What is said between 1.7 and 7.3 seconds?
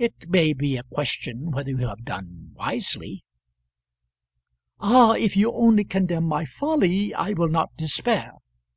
you have done wisely." "Ah! if you only condemn my folly,